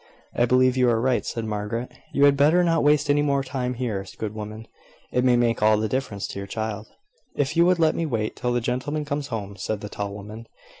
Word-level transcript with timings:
"I 0.33 0.45
believe 0.47 0.77
you 0.77 0.89
are 0.89 0.99
right," 0.99 1.23
said 1.23 1.45
Margaret. 1.45 1.91
"You 2.11 2.25
had 2.25 2.35
better 2.35 2.63
not 2.63 2.83
waste 2.83 3.07
any 3.07 3.21
more 3.21 3.43
time 3.43 3.75
here, 3.75 4.03
good 4.17 4.33
woman. 4.33 4.67
It 5.11 5.23
may 5.23 5.37
make 5.37 5.61
all 5.61 5.77
the 5.77 5.87
difference 5.87 6.25
to 6.29 6.39
your 6.39 6.47
child." 6.47 6.87
"If 7.35 7.55
you 7.55 7.67
would 7.67 7.77
let 7.77 7.93
me 7.93 8.07
wait 8.07 8.35
till 8.35 8.51
the 8.51 8.61
gentleman 8.61 9.05
comes 9.05 9.27
home," 9.27 9.57
said 9.57 9.81
the 9.81 9.89
tall 9.89 10.11
woman. 10.11 10.47